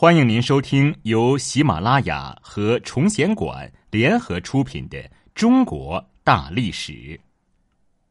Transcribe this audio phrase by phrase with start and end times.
[0.00, 4.96] 欢迎您收听由喜马拉雅和崇贤馆联合出品的
[5.34, 6.92] 《中国大历史》，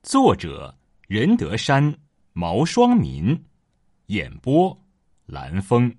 [0.03, 0.77] 作者
[1.07, 1.97] 任德山、
[2.33, 3.41] 毛双民，
[4.07, 4.77] 演播
[5.27, 5.89] 蓝峰，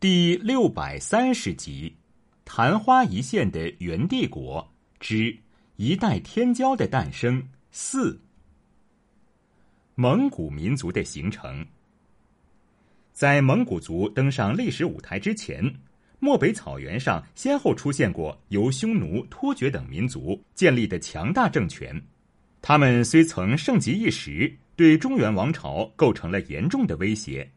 [0.00, 1.96] 第六百三十集：
[2.44, 4.68] 昙花一现的元帝国
[4.98, 5.38] 之
[5.76, 7.40] 一代天骄的诞生
[7.70, 8.20] 四，
[9.94, 11.64] 蒙古民族的形成。
[13.12, 15.62] 在蒙古族登上历史舞台之前，
[16.18, 22.00] 漠北草原上先后出现过由匈奴、突厥等民族建立的强大政权。
[22.62, 27.48] 他们虽曾盛极一时，对中原王朝构成了严重的威胁，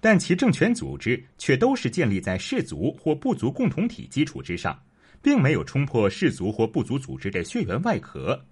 [0.00, 4.78] 但其政权组织却都是建立在氏族或部族共同体基础之上，
[5.22, 8.44] 并没有冲破氏族或部族组织的血缘外壳。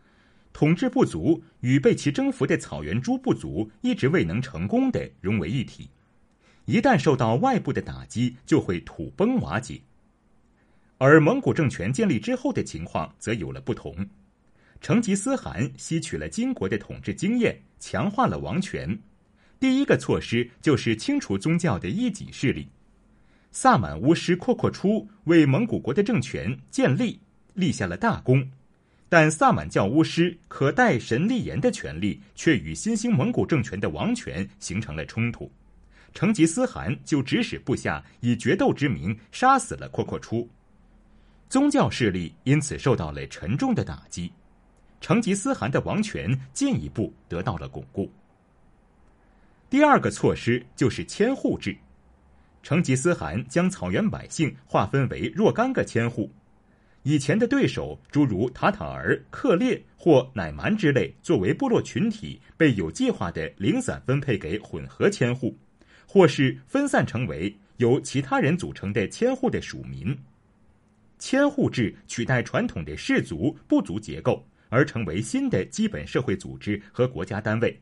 [0.52, 5.88] 统治部族与被其征服的草原诸部族一直未能成功的融为一体。
[6.64, 9.80] 一旦受到外部的打击，就会土崩瓦解。
[10.98, 14.08] 而蒙古政权建立之后的情况则有了不同。
[14.80, 18.98] 成吉思汗吸取了金国的统治经验，强化了王权。
[19.58, 22.68] 第一个措施就是清除宗教的异己势力。
[23.50, 27.20] 萨满巫师阔阔初为蒙古国的政权建立
[27.54, 28.50] 立下了大功，
[29.08, 35.50] 但萨满教巫师可代神立言的权利，却与新兴蒙古政权的王权形成了冲突。
[36.14, 40.48] 成吉思汗就指使部下以决斗之名杀死了阔阔出，
[41.48, 44.32] 宗教势力因此受到了沉重的打击，
[45.00, 48.10] 成吉思汗的王权进一步得到了巩固。
[49.70, 51.74] 第二个措施就是千户制，
[52.62, 56.30] 成吉思汗将草原百姓划分为若干个千户，
[57.04, 65.56] 以前的对手诸如塔塔尔、克烈或乃蛮之类，作为部落群体被有计划的零散分配给混合千户。
[66.12, 70.14] 或是分散成为由其他人组成的千户的属民，
[71.18, 77.80] 千户制取代传统的氏族部族结构，而成为新的基本社会组织和国家单位。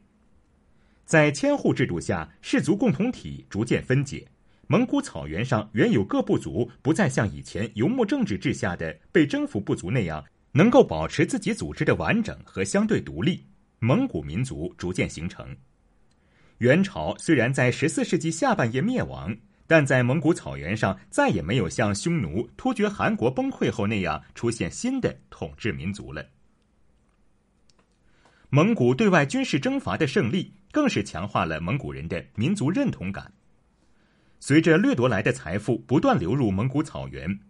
[1.05, 4.25] 在千户制度下，氏族共同体逐渐分解，
[4.69, 13.45] 蒙古草原上原有各部族不再像以前游牧政治制下的被征服部族那样，能够保持自己组织的完整和相对独立。
[13.81, 15.53] 蒙古民族逐渐形成。
[16.61, 19.35] 元朝虽然在十四世纪下半叶灭亡，
[19.67, 26.23] 但在蒙古草原上再也没有像匈奴、突厥、汗国崩溃后那样出现新的统治民族了。
[28.51, 33.33] 蒙古对外军事征伐的胜利，更是强化了蒙古人的民族认同感。
[34.39, 37.41] 随着掠夺来的财富不断流入蒙古草原，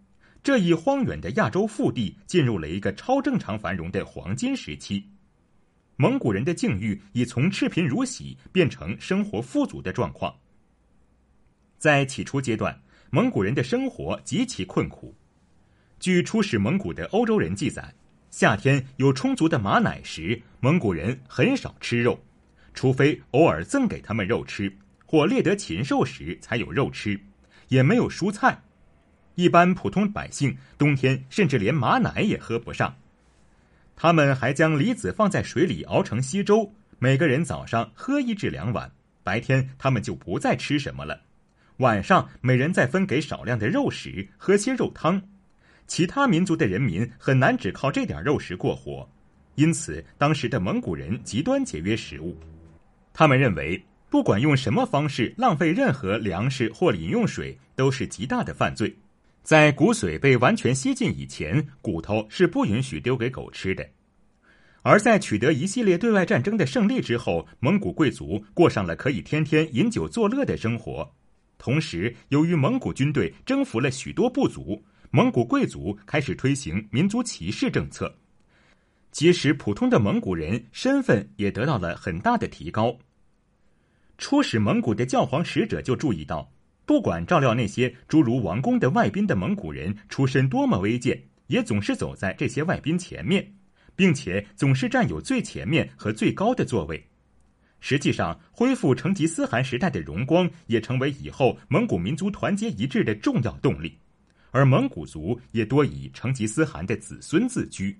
[0.41, 5.05] 这一荒远的亚洲腹地进入了一个超正常繁荣的黄金时期。
[6.01, 10.35] 蒙古人的境遇已从赤贫如洗变成生活富足的状况。
[11.77, 12.75] 在起初阶段，
[13.11, 15.15] 蒙古人的生活极其困苦。
[15.99, 17.93] 据出使蒙古的欧洲人记载，
[18.31, 22.19] 夏天有充足的马奶时，蒙古人很少吃肉，
[22.73, 24.75] 除非偶尔赠给他们肉吃，
[25.05, 27.21] 或猎得禽兽时才有肉吃，
[27.67, 28.59] 也没有蔬菜。
[29.35, 32.97] 一般普通百姓冬天甚至连马奶也喝不上。
[34.01, 38.91] 他们还将梨子放在水里熬成稀粥，每个人早上喝一至两碗。
[39.21, 41.21] 白天他们就不再吃什么了，
[41.77, 45.21] 晚上每人再分给少量的肉食，喝些肉汤。
[45.85, 49.07] 其他民族的人民很难只靠这点肉食过活，
[49.53, 52.35] 因此当时的蒙古人极端节约食物。
[53.13, 53.79] 他们认为，
[54.09, 58.97] 不管用什么方式浪费任何粮食或饮用水，都是极大的犯罪。
[59.43, 63.87] 在骨髓被完全吸尽以前，骨头是不允许丢给狗吃的。
[64.83, 71.11] 而在取得一系列对外战争的胜利之后，蒙古贵族过上了可以天天饮酒作乐的生活。
[71.57, 78.15] 同时，由于蒙古军队征服了许多部族，蒙古贵族开始推行民族歧视政策，
[79.11, 82.97] 即使普通的蒙古人身份也得到了很大的提高。
[84.17, 86.51] 初使蒙古的教皇使者就注意到。
[86.91, 91.17] 不管照料那些诸如王公的外宾的蒙古人出身多么微贱，
[91.47, 93.49] 也总是走在这些外宾前面，
[93.95, 97.01] 并且总是占有最前面和最高的座位。
[97.79, 103.97] 实际上，恢复成吉思汗时代的荣光，也成为以后蒙古民族团结一致的重要动力。
[104.49, 107.97] 而蒙古族也多以成吉思汗的子孙自居。